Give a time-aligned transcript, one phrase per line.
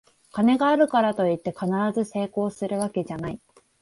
[0.31, 3.39] 金があるからといって必ず成功するわけじゃない